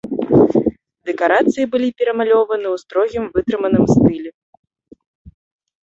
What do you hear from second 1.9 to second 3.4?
перамалёваны ў строгім